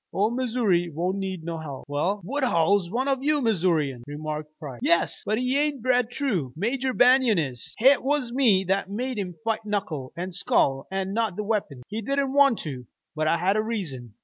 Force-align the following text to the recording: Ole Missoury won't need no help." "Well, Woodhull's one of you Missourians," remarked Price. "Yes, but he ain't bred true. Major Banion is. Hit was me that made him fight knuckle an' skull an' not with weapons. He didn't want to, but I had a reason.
Ole 0.11 0.31
Missoury 0.31 0.89
won't 0.91 1.17
need 1.19 1.43
no 1.43 1.59
help." 1.59 1.85
"Well, 1.87 2.21
Woodhull's 2.23 2.89
one 2.89 3.07
of 3.07 3.21
you 3.21 3.39
Missourians," 3.39 4.03
remarked 4.07 4.49
Price. 4.57 4.79
"Yes, 4.81 5.21
but 5.27 5.37
he 5.37 5.59
ain't 5.59 5.83
bred 5.83 6.09
true. 6.09 6.53
Major 6.55 6.91
Banion 6.91 7.37
is. 7.37 7.71
Hit 7.77 8.01
was 8.01 8.33
me 8.33 8.63
that 8.63 8.89
made 8.89 9.19
him 9.19 9.35
fight 9.43 9.63
knuckle 9.63 10.11
an' 10.17 10.31
skull 10.33 10.87
an' 10.89 11.13
not 11.13 11.35
with 11.37 11.45
weapons. 11.45 11.83
He 11.87 12.01
didn't 12.01 12.33
want 12.33 12.57
to, 12.61 12.87
but 13.15 13.27
I 13.27 13.37
had 13.37 13.55
a 13.55 13.61
reason. 13.61 14.15